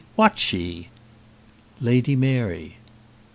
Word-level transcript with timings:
What 0.15 0.39
she?" 0.39 0.87
"Lady 1.79 2.15
Mary." 2.15 2.77